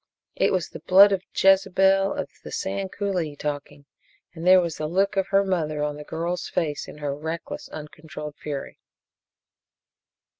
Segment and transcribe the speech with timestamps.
[0.35, 3.85] It was the blood of Jezebel of the Sand Coulee talking,
[4.33, 7.69] and there was the look of her mother on the girl's face, in her reckless,
[7.69, 8.79] uncontrolled fury.